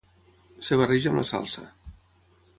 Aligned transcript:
es 0.63 0.71
barreja 0.79 1.11
amb 1.13 1.21
la 1.21 1.27
salsa 1.33 1.69